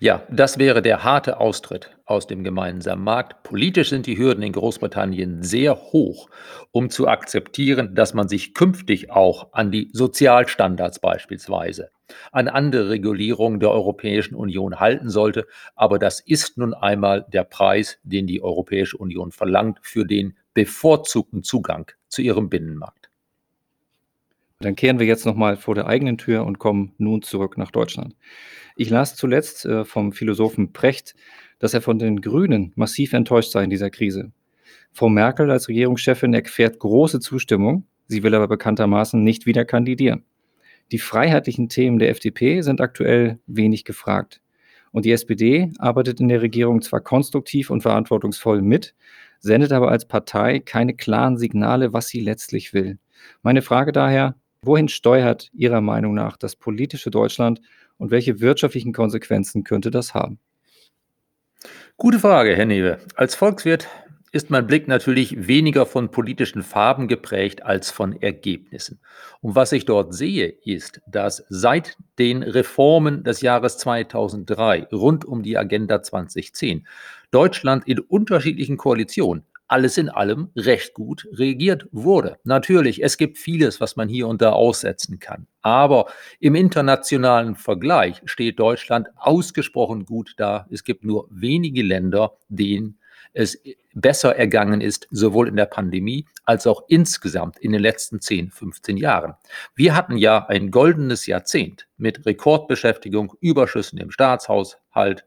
Ja, 0.00 0.24
das 0.28 0.58
wäre 0.58 0.82
der 0.82 1.04
harte 1.04 1.38
Austritt 1.38 1.96
aus 2.04 2.26
dem 2.26 2.42
gemeinsamen 2.42 3.04
Markt. 3.04 3.44
Politisch 3.44 3.90
sind 3.90 4.06
die 4.06 4.18
Hürden 4.18 4.42
in 4.42 4.50
Großbritannien 4.50 5.44
sehr 5.44 5.76
hoch, 5.76 6.30
um 6.72 6.90
zu 6.90 7.06
akzeptieren, 7.06 7.94
dass 7.94 8.12
man 8.12 8.26
sich 8.26 8.54
künftig 8.54 9.12
auch 9.12 9.52
an 9.52 9.70
die 9.70 9.90
Sozialstandards 9.92 10.98
beispielsweise, 10.98 11.90
an 12.32 12.48
andere 12.48 12.88
Regulierungen 12.88 13.60
der 13.60 13.70
Europäischen 13.70 14.34
Union 14.34 14.80
halten 14.80 15.10
sollte. 15.10 15.46
Aber 15.76 16.00
das 16.00 16.18
ist 16.18 16.58
nun 16.58 16.74
einmal 16.74 17.24
der 17.32 17.44
Preis, 17.44 18.00
den 18.02 18.26
die 18.26 18.42
Europäische 18.42 18.96
Union 18.96 19.30
verlangt 19.30 19.78
für 19.82 20.04
den 20.04 20.34
bevorzugten 20.58 21.44
Zugang 21.44 21.92
zu 22.08 22.20
ihrem 22.20 22.48
Binnenmarkt. 22.48 23.10
Dann 24.58 24.74
kehren 24.74 24.98
wir 24.98 25.06
jetzt 25.06 25.24
nochmal 25.24 25.56
vor 25.56 25.76
der 25.76 25.86
eigenen 25.86 26.18
Tür 26.18 26.44
und 26.44 26.58
kommen 26.58 26.94
nun 26.98 27.22
zurück 27.22 27.56
nach 27.58 27.70
Deutschland. 27.70 28.16
Ich 28.74 28.90
las 28.90 29.14
zuletzt 29.14 29.64
äh, 29.66 29.84
vom 29.84 30.10
Philosophen 30.10 30.72
Precht, 30.72 31.14
dass 31.60 31.74
er 31.74 31.80
von 31.80 32.00
den 32.00 32.20
Grünen 32.20 32.72
massiv 32.74 33.12
enttäuscht 33.12 33.52
sei 33.52 33.62
in 33.62 33.70
dieser 33.70 33.90
Krise. 33.90 34.32
Frau 34.92 35.08
Merkel 35.08 35.48
als 35.52 35.68
Regierungschefin 35.68 36.34
erfährt 36.34 36.80
große 36.80 37.20
Zustimmung, 37.20 37.86
sie 38.08 38.24
will 38.24 38.34
aber 38.34 38.48
bekanntermaßen 38.48 39.22
nicht 39.22 39.46
wieder 39.46 39.64
kandidieren. 39.64 40.24
Die 40.90 40.98
freiheitlichen 40.98 41.68
Themen 41.68 42.00
der 42.00 42.10
FDP 42.10 42.62
sind 42.62 42.80
aktuell 42.80 43.38
wenig 43.46 43.84
gefragt. 43.84 44.40
Und 44.90 45.04
die 45.04 45.12
SPD 45.12 45.70
arbeitet 45.78 46.18
in 46.18 46.26
der 46.26 46.42
Regierung 46.42 46.82
zwar 46.82 47.00
konstruktiv 47.00 47.70
und 47.70 47.82
verantwortungsvoll 47.82 48.60
mit, 48.60 48.96
sendet 49.38 49.72
aber 49.72 49.90
als 49.90 50.06
Partei 50.06 50.60
keine 50.60 50.94
klaren 50.94 51.38
Signale, 51.38 51.92
was 51.92 52.08
sie 52.08 52.20
letztlich 52.20 52.74
will. 52.74 52.98
Meine 53.42 53.62
Frage 53.62 53.92
daher, 53.92 54.34
wohin 54.62 54.88
steuert 54.88 55.50
Ihrer 55.52 55.80
Meinung 55.80 56.14
nach 56.14 56.36
das 56.36 56.56
politische 56.56 57.10
Deutschland 57.10 57.60
und 57.96 58.10
welche 58.10 58.40
wirtschaftlichen 58.40 58.92
Konsequenzen 58.92 59.64
könnte 59.64 59.90
das 59.90 60.14
haben? 60.14 60.38
Gute 61.96 62.18
Frage, 62.18 62.54
Herr 62.54 62.66
Newe. 62.66 62.98
Als 63.16 63.34
Volkswirt 63.34 63.88
ist 64.32 64.50
mein 64.50 64.66
Blick 64.66 64.88
natürlich 64.88 65.48
weniger 65.48 65.86
von 65.86 66.10
politischen 66.10 66.62
Farben 66.62 67.08
geprägt 67.08 67.62
als 67.62 67.90
von 67.90 68.20
Ergebnissen. 68.20 69.00
Und 69.40 69.54
was 69.54 69.72
ich 69.72 69.84
dort 69.84 70.14
sehe, 70.14 70.48
ist, 70.48 71.00
dass 71.06 71.44
seit 71.48 71.96
den 72.18 72.42
Reformen 72.42 73.24
des 73.24 73.40
Jahres 73.40 73.78
2003 73.78 74.88
rund 74.92 75.24
um 75.24 75.42
die 75.42 75.56
Agenda 75.56 76.02
2010 76.02 76.86
Deutschland 77.30 77.86
in 77.86 77.98
unterschiedlichen 78.00 78.76
Koalitionen 78.76 79.44
alles 79.68 79.98
in 79.98 80.08
allem 80.08 80.50
recht 80.56 80.94
gut 80.94 81.28
reagiert 81.32 81.86
wurde. 81.92 82.38
Natürlich, 82.42 83.02
es 83.04 83.18
gibt 83.18 83.38
vieles, 83.38 83.80
was 83.80 83.96
man 83.96 84.08
hier 84.08 84.26
und 84.26 84.40
da 84.40 84.52
aussetzen 84.52 85.18
kann. 85.18 85.46
Aber 85.60 86.06
im 86.40 86.54
internationalen 86.54 87.54
Vergleich 87.54 88.22
steht 88.24 88.58
Deutschland 88.58 89.08
ausgesprochen 89.16 90.06
gut 90.06 90.34
da. 90.38 90.66
Es 90.70 90.84
gibt 90.84 91.04
nur 91.04 91.28
wenige 91.30 91.82
Länder, 91.82 92.32
denen 92.48 92.98
es 93.32 93.60
besser 93.94 94.36
ergangen 94.36 94.80
ist, 94.80 95.08
sowohl 95.10 95.48
in 95.48 95.56
der 95.56 95.66
Pandemie 95.66 96.26
als 96.44 96.66
auch 96.66 96.84
insgesamt 96.88 97.58
in 97.58 97.72
den 97.72 97.80
letzten 97.80 98.20
10, 98.20 98.50
15 98.50 98.96
Jahren. 98.96 99.34
Wir 99.74 99.94
hatten 99.94 100.16
ja 100.16 100.46
ein 100.46 100.70
goldenes 100.70 101.26
Jahrzehnt 101.26 101.88
mit 101.96 102.26
Rekordbeschäftigung, 102.26 103.34
Überschüssen 103.40 103.98
im 103.98 104.10
Staatshaushalt. 104.10 105.24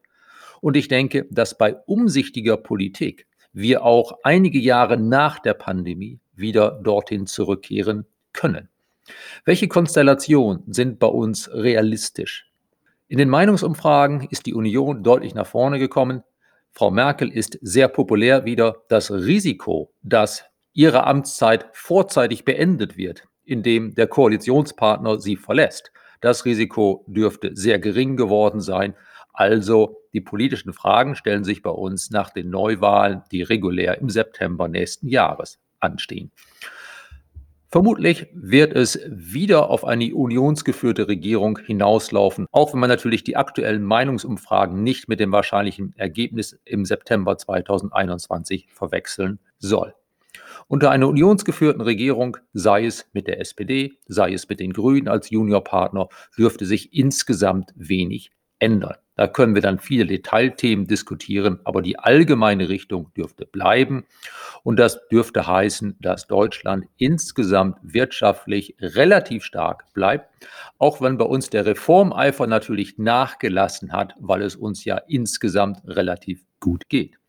Und 0.62 0.78
ich 0.78 0.88
denke, 0.88 1.28
dass 1.30 1.58
bei 1.58 1.76
umsichtiger 1.76 2.58
Politik 2.58 3.28
wir 3.54 3.84
auch 3.84 4.20
einige 4.24 4.60
Jahre 4.60 4.98
nach 4.98 5.40
der 5.40 5.54
Pandemie 5.54 6.20
wieder 6.34 6.80
dorthin 6.84 7.28
zurückkehren 7.28 8.06
können. 8.34 8.70
Welche 9.46 9.68
Konstellationen 9.68 10.64
sind 10.68 11.00
bei 11.00 11.08
uns 11.08 11.50
realistisch? 11.52 12.48
In 13.08 13.18
den 13.18 13.30
Meinungsumfragen 13.30 14.28
ist 14.30 14.46
die 14.46 14.54
Union 14.54 15.04
deutlich 15.04 15.36
nach 15.36 15.48
vorne 15.48 15.80
gekommen. 15.80 16.24
Frau 16.74 16.90
Merkel 16.92 17.30
ist 17.30 17.60
sehr 17.62 17.88
populär 17.88 18.46
wieder. 18.46 18.84
Das 18.88 19.12
Risiko, 19.12 19.94
dass 20.02 20.46
ihre 20.74 21.06
Amtszeit 21.06 21.66
vorzeitig 21.74 22.46
beendet 22.46 22.98
wird, 22.98 23.28
indem 23.44 23.94
der 23.96 24.08
Koalitionspartner 24.08 25.20
sie 25.20 25.36
verlässt, 25.36 25.92
das 26.22 26.46
Risiko 26.46 27.04
dürfte 27.08 27.56
sehr 27.56 27.80
gering 27.80 28.16
geworden 28.16 28.62
sein. 28.62 28.96
Also 29.34 29.98
die 30.14 30.22
politischen 30.22 30.72
Fragen 30.72 31.16
stellen 31.16 31.44
sich 31.44 31.62
bei 31.62 31.72
uns 31.72 32.12
nach 32.12 32.30
den 32.30 32.50
Neuwahlen, 32.50 33.24
die 33.32 33.42
regulär 33.42 33.98
im 34.00 34.10
September 34.10 34.68
nächsten 34.68 35.08
Jahres 35.08 35.60
anstehen. 35.80 36.32
Vermutlich 37.72 38.28
wird 38.34 38.74
es 38.74 39.00
wieder 39.08 39.70
auf 39.70 39.86
eine 39.86 40.14
unionsgeführte 40.14 41.08
Regierung 41.08 41.58
hinauslaufen, 41.58 42.48
auch 42.52 42.74
wenn 42.74 42.82
man 42.82 42.90
natürlich 42.90 43.24
die 43.24 43.38
aktuellen 43.38 43.84
Meinungsumfragen 43.84 44.84
nicht 44.84 45.08
mit 45.08 45.22
dem 45.22 45.32
wahrscheinlichen 45.32 45.94
Ergebnis 45.96 46.60
im 46.66 46.84
September 46.84 47.38
2021 47.38 48.68
verwechseln 48.74 49.40
soll. 49.58 49.96
Unter 50.68 50.92
einer 50.92 51.08
unionsgeführten 51.08 51.82
Regierung, 51.82 52.36
sei 52.52 52.86
es 52.86 53.08
mit 53.14 53.28
der 53.28 53.40
SPD, 53.40 53.94
sei 54.06 54.34
es 54.34 54.50
mit 54.50 54.60
den 54.60 54.74
Grünen 54.74 55.08
als 55.08 55.30
Juniorpartner, 55.30 56.10
dürfte 56.38 56.66
sich 56.66 56.94
insgesamt 56.94 57.72
wenig 57.78 58.32
ändern. 58.60 58.98
Da 59.22 59.28
können 59.28 59.54
wir 59.54 59.62
dann 59.62 59.78
viele 59.78 60.08
Detailthemen 60.08 60.88
diskutieren, 60.88 61.60
aber 61.64 61.84
die 61.84 62.00
allgemeine 62.00 62.70
Richtung 62.70 63.14
dürfte 63.16 63.46
bleiben. 63.46 64.04
Und 64.64 64.80
das 64.80 65.08
dürfte 65.10 65.46
heißen, 65.46 65.96
dass 66.00 66.26
Deutschland 66.26 66.88
insgesamt 66.98 67.78
wirtschaftlich 67.84 68.76
relativ 68.80 69.44
stark 69.44 69.86
bleibt, 69.94 70.28
auch 70.80 71.02
wenn 71.02 71.20
bei 71.20 71.26
uns 71.26 71.52
der 71.52 71.68
Reformeifer 71.68 72.48
natürlich 72.48 72.98
nachgelassen 72.98 73.94
hat, 73.94 74.16
weil 74.18 74.42
es 74.42 74.56
uns 74.56 74.86
ja 74.86 74.98
insgesamt 75.08 75.84
relativ 75.86 76.44
gut 76.60 76.90
geht. 76.90 77.20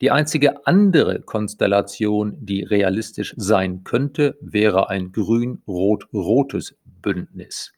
Die 0.00 0.10
einzige 0.10 0.66
andere 0.66 1.20
Konstellation, 1.20 2.34
die 2.40 2.64
realistisch 2.64 3.32
sein 3.36 3.84
könnte, 3.84 4.36
wäre 4.40 4.90
ein 4.90 5.12
grün-rot-rotes 5.12 6.76
Bündnis. 6.84 7.72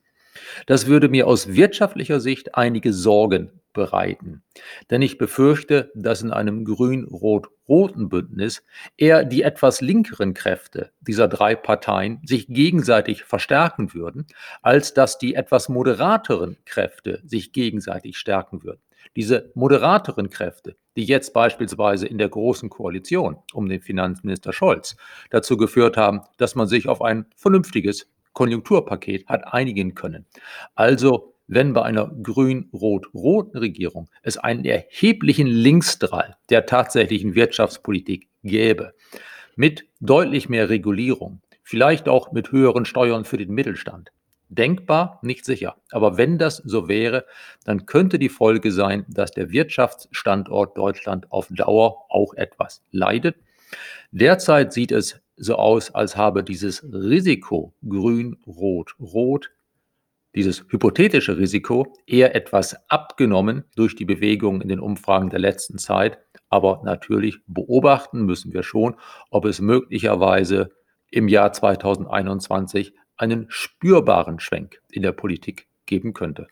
Das 0.66 0.86
würde 0.86 1.08
mir 1.08 1.26
aus 1.26 1.54
wirtschaftlicher 1.54 2.20
Sicht 2.20 2.54
einige 2.54 2.92
Sorgen 2.92 3.50
bereiten. 3.74 4.42
Denn 4.90 5.02
ich 5.02 5.18
befürchte, 5.18 5.90
dass 5.94 6.22
in 6.22 6.30
einem 6.30 6.64
grün-rot-roten 6.64 8.08
Bündnis 8.08 8.64
eher 8.96 9.24
die 9.24 9.42
etwas 9.42 9.82
linkeren 9.82 10.32
Kräfte 10.32 10.92
dieser 11.00 11.28
drei 11.28 11.54
Parteien 11.54 12.20
sich 12.24 12.46
gegenseitig 12.46 13.24
verstärken 13.24 13.92
würden, 13.92 14.26
als 14.62 14.94
dass 14.94 15.18
die 15.18 15.34
etwas 15.34 15.68
moderateren 15.68 16.56
Kräfte 16.64 17.20
sich 17.24 17.52
gegenseitig 17.52 18.16
stärken 18.16 18.62
würden. 18.62 18.80
Diese 19.16 19.50
moderateren 19.54 20.30
Kräfte, 20.30 20.76
die 20.96 21.04
jetzt 21.04 21.34
beispielsweise 21.34 22.06
in 22.06 22.18
der 22.18 22.28
Großen 22.28 22.70
Koalition 22.70 23.36
um 23.52 23.68
den 23.68 23.80
Finanzminister 23.80 24.52
Scholz 24.52 24.96
dazu 25.30 25.56
geführt 25.56 25.96
haben, 25.96 26.22
dass 26.38 26.54
man 26.54 26.68
sich 26.68 26.88
auf 26.88 27.02
ein 27.02 27.26
vernünftiges 27.36 28.08
Konjunkturpaket 28.34 29.26
hat 29.26 29.52
einigen 29.52 29.94
können. 29.94 30.26
Also 30.74 31.34
wenn 31.46 31.72
bei 31.72 31.82
einer 31.82 32.06
grün-rot-roten 32.06 33.58
Regierung 33.58 34.08
es 34.22 34.38
einen 34.38 34.64
erheblichen 34.64 35.46
Linksdrall 35.46 36.36
der 36.50 36.66
tatsächlichen 36.66 37.34
Wirtschaftspolitik 37.34 38.28
gäbe, 38.42 38.94
mit 39.56 39.84
deutlich 40.00 40.48
mehr 40.48 40.68
Regulierung, 40.68 41.40
vielleicht 41.62 42.08
auch 42.08 42.32
mit 42.32 42.50
höheren 42.52 42.84
Steuern 42.84 43.24
für 43.24 43.36
den 43.36 43.52
Mittelstand. 43.52 44.10
Denkbar, 44.48 45.18
nicht 45.22 45.44
sicher. 45.44 45.76
Aber 45.90 46.16
wenn 46.16 46.38
das 46.38 46.58
so 46.58 46.88
wäre, 46.88 47.24
dann 47.64 47.86
könnte 47.86 48.18
die 48.18 48.28
Folge 48.28 48.72
sein, 48.72 49.04
dass 49.08 49.32
der 49.32 49.50
Wirtschaftsstandort 49.50 50.76
Deutschland 50.76 51.30
auf 51.32 51.48
Dauer 51.50 52.06
auch 52.08 52.34
etwas 52.34 52.82
leidet. 52.90 53.36
Derzeit 54.12 54.72
sieht 54.72 54.92
es 54.92 55.20
so 55.36 55.56
aus, 55.56 55.90
als 55.94 56.16
habe 56.16 56.44
dieses 56.44 56.82
Risiko 56.84 57.74
grün, 57.86 58.36
rot, 58.46 58.94
rot, 59.00 59.50
dieses 60.34 60.64
hypothetische 60.68 61.38
Risiko 61.38 61.94
eher 62.06 62.34
etwas 62.34 62.76
abgenommen 62.88 63.64
durch 63.76 63.94
die 63.94 64.04
Bewegung 64.04 64.60
in 64.60 64.68
den 64.68 64.80
Umfragen 64.80 65.30
der 65.30 65.38
letzten 65.38 65.78
Zeit. 65.78 66.18
Aber 66.48 66.82
natürlich 66.84 67.38
beobachten 67.46 68.24
müssen 68.24 68.52
wir 68.52 68.62
schon, 68.62 68.96
ob 69.30 69.44
es 69.44 69.60
möglicherweise 69.60 70.70
im 71.10 71.28
Jahr 71.28 71.52
2021 71.52 72.94
einen 73.16 73.46
spürbaren 73.48 74.40
Schwenk 74.40 74.80
in 74.90 75.02
der 75.02 75.12
Politik 75.12 75.68
geben 75.86 76.12
könnte. 76.12 76.48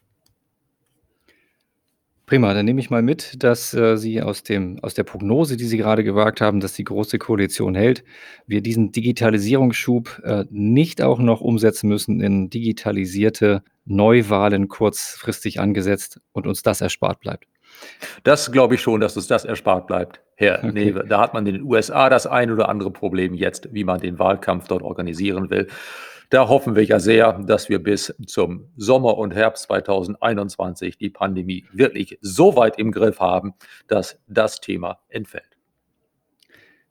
Prima, 2.33 2.55
dann 2.55 2.65
nehme 2.65 2.81
ich 2.81 2.89
mal 2.89 3.03
mit, 3.03 3.43
dass 3.45 3.75
äh, 3.75 3.99
Sie 3.99 4.23
aus, 4.23 4.43
dem, 4.43 4.79
aus 4.81 4.95
der 4.95 5.03
Prognose, 5.03 5.59
die 5.59 5.67
Sie 5.67 5.77
gerade 5.77 6.03
gewagt 6.03 6.41
haben, 6.41 6.61
dass 6.61 6.73
die 6.73 6.83
Große 6.83 7.19
Koalition 7.19 7.75
hält, 7.75 8.05
wir 8.47 8.63
diesen 8.63 8.91
Digitalisierungsschub 8.91 10.23
äh, 10.25 10.47
nicht 10.49 11.03
auch 11.03 11.19
noch 11.19 11.43
umsetzen 11.43 11.91
müssen 11.91 12.23
in 12.23 12.49
digitalisierte 12.49 13.63
Neuwahlen 13.85 14.69
kurzfristig 14.69 15.61
angesetzt 15.61 16.23
und 16.33 16.47
uns 16.47 16.63
das 16.63 16.81
erspart 16.81 17.21
bleibt. 17.21 17.45
Das 18.23 18.51
glaube 18.51 18.77
ich 18.77 18.81
schon, 18.81 19.03
dass 19.03 19.15
uns 19.15 19.27
das 19.27 19.45
erspart 19.45 19.87
bleibt, 19.87 20.23
Herr 20.37 20.61
okay. 20.65 20.73
Newe. 20.73 21.05
Da 21.07 21.21
hat 21.21 21.35
man 21.35 21.47
in 21.47 21.57
den 21.57 21.63
USA 21.65 22.09
das 22.09 22.27
ein 22.27 22.51
oder 22.51 22.71
andere 22.71 22.91
Problem 22.91 23.35
jetzt, 23.35 23.69
wie 23.75 23.85
man 23.85 24.01
den 24.01 24.19
Wahlkampf 24.19 24.69
dort 24.69 24.83
organisieren 24.83 25.51
will. 25.51 25.69
Da 26.33 26.49
hoffen 26.49 26.75
wir 26.75 26.83
ja 26.83 26.99
sehr, 26.99 27.35
dass 27.41 27.69
wir 27.69 27.81
bis 27.83 28.15
zum 28.27 28.71
Sommer 28.75 29.19
und 29.19 29.35
Herbst 29.35 29.65
2021 29.65 30.97
die 30.97 31.11
Pandemie 31.11 31.67
wirklich 31.75 32.19
so 32.23 32.57
weit 32.57 32.79
im 32.79 32.91
Griff 32.91 33.21
haben, 33.21 33.53
dass 33.87 34.19
das 34.29 34.63
Thema 34.63 35.01
entfällt. 35.11 35.59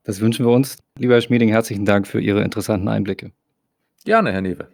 Das 0.04 0.22
wünschen 0.22 0.46
wir 0.46 0.52
uns. 0.52 0.78
Lieber 0.96 1.16
Herr 1.16 1.22
Schmieding, 1.22 1.50
herzlichen 1.50 1.86
Dank 1.86 2.06
für 2.06 2.22
Ihre 2.22 2.44
interessanten 2.44 2.88
Einblicke. 2.88 3.32
Gerne, 4.06 4.32
Herr 4.32 4.42
Newe. 4.42 4.68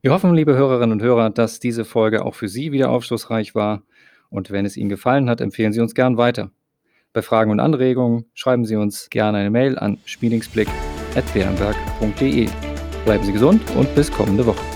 Wir 0.00 0.12
hoffen, 0.12 0.32
liebe 0.32 0.54
Hörerinnen 0.54 0.92
und 0.92 1.02
Hörer, 1.02 1.28
dass 1.28 1.60
diese 1.60 1.84
Folge 1.84 2.24
auch 2.24 2.36
für 2.36 2.48
Sie 2.48 2.72
wieder 2.72 2.88
aufschlussreich 2.88 3.54
war. 3.54 3.82
Und 4.30 4.50
wenn 4.50 4.64
es 4.64 4.78
Ihnen 4.78 4.88
gefallen 4.88 5.28
hat, 5.28 5.42
empfehlen 5.42 5.74
Sie 5.74 5.80
uns 5.80 5.94
gern 5.94 6.16
weiter. 6.16 6.52
Bei 7.12 7.20
Fragen 7.20 7.50
und 7.50 7.60
Anregungen 7.60 8.24
schreiben 8.32 8.64
Sie 8.64 8.76
uns 8.76 9.10
gerne 9.10 9.36
eine 9.36 9.50
Mail 9.50 9.78
an 9.78 9.98
schmiedingsblick.bernberg.de. 10.06 12.75
Bleiben 13.06 13.24
Sie 13.24 13.32
gesund 13.32 13.62
und 13.76 13.94
bis 13.94 14.10
kommende 14.10 14.44
Woche. 14.44 14.75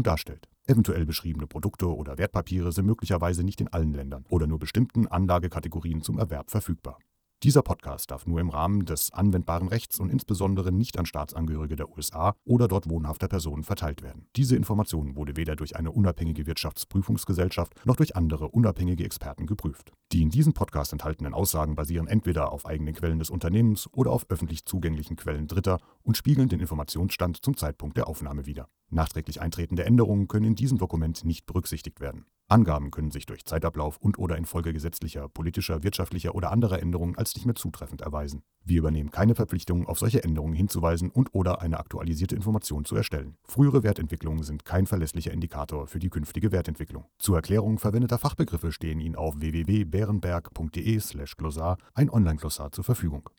darstellt. 0.03 0.47
Eventuell 0.67 1.05
beschriebene 1.05 1.47
Produkte 1.47 1.87
oder 1.87 2.17
Wertpapiere 2.17 2.71
sind 2.71 2.85
möglicherweise 2.85 3.43
nicht 3.43 3.61
in 3.61 3.67
allen 3.67 3.93
Ländern 3.93 4.25
oder 4.29 4.47
nur 4.47 4.59
bestimmten 4.59 5.07
Anlagekategorien 5.07 6.01
zum 6.01 6.19
Erwerb 6.19 6.51
verfügbar. 6.51 6.97
Dieser 7.43 7.63
Podcast 7.63 8.11
darf 8.11 8.27
nur 8.27 8.39
im 8.39 8.49
Rahmen 8.49 8.85
des 8.85 9.11
anwendbaren 9.13 9.67
Rechts 9.67 9.99
und 9.99 10.11
insbesondere 10.11 10.71
nicht 10.71 10.99
an 10.99 11.07
Staatsangehörige 11.07 11.75
der 11.75 11.89
USA 11.89 12.35
oder 12.45 12.67
dort 12.67 12.87
wohnhafter 12.87 13.27
Personen 13.27 13.63
verteilt 13.63 14.03
werden. 14.03 14.27
Diese 14.35 14.55
Information 14.55 15.15
wurde 15.15 15.35
weder 15.37 15.55
durch 15.55 15.75
eine 15.75 15.89
unabhängige 15.89 16.45
Wirtschaftsprüfungsgesellschaft 16.45 17.83
noch 17.83 17.95
durch 17.95 18.15
andere 18.15 18.49
unabhängige 18.49 19.03
Experten 19.03 19.47
geprüft. 19.47 19.91
Die 20.11 20.21
in 20.21 20.29
diesem 20.29 20.53
Podcast 20.53 20.91
enthaltenen 20.93 21.33
Aussagen 21.33 21.73
basieren 21.73 22.05
entweder 22.05 22.51
auf 22.51 22.67
eigenen 22.67 22.93
Quellen 22.93 23.17
des 23.17 23.31
Unternehmens 23.31 23.89
oder 23.91 24.11
auf 24.11 24.27
öffentlich 24.29 24.65
zugänglichen 24.65 25.15
Quellen 25.15 25.47
Dritter 25.47 25.79
und 26.03 26.17
spiegeln 26.17 26.47
den 26.47 26.59
Informationsstand 26.59 27.43
zum 27.43 27.57
Zeitpunkt 27.57 27.97
der 27.97 28.07
Aufnahme 28.07 28.45
wider. 28.45 28.67
Nachträglich 28.91 29.41
eintretende 29.41 29.85
Änderungen 29.85 30.27
können 30.27 30.47
in 30.47 30.55
diesem 30.55 30.77
Dokument 30.77 31.23
nicht 31.23 31.45
berücksichtigt 31.45 32.01
werden. 32.01 32.25
Angaben 32.49 32.91
können 32.91 33.11
sich 33.11 33.25
durch 33.25 33.45
Zeitablauf 33.45 33.95
und/oder 33.97 34.37
infolge 34.37 34.73
gesetzlicher, 34.73 35.29
politischer, 35.29 35.83
wirtschaftlicher 35.83 36.35
oder 36.35 36.51
anderer 36.51 36.81
Änderungen 36.81 37.17
als 37.17 37.33
nicht 37.33 37.45
mehr 37.45 37.55
zutreffend 37.55 38.01
erweisen. 38.01 38.43
Wir 38.65 38.79
übernehmen 38.79 39.09
keine 39.09 39.35
Verpflichtung, 39.35 39.87
auf 39.87 39.99
solche 39.99 40.25
Änderungen 40.25 40.53
hinzuweisen 40.53 41.09
und/oder 41.09 41.61
eine 41.61 41.79
aktualisierte 41.79 42.35
Information 42.35 42.83
zu 42.83 42.97
erstellen. 42.97 43.37
Frühere 43.45 43.83
Wertentwicklungen 43.83 44.43
sind 44.43 44.65
kein 44.65 44.85
verlässlicher 44.85 45.31
Indikator 45.31 45.87
für 45.87 45.99
die 45.99 46.09
künftige 46.09 46.51
Wertentwicklung. 46.51 47.05
Zur 47.17 47.37
Erklärung 47.37 47.79
verwendeter 47.79 48.17
Fachbegriffe 48.17 48.73
stehen 48.73 48.99
Ihnen 48.99 49.15
auf 49.15 49.39
www.bärenberg.de/glossar 49.39 51.77
ein 51.93 52.09
Online-Glossar 52.09 52.73
zur 52.73 52.83
Verfügung. 52.83 53.29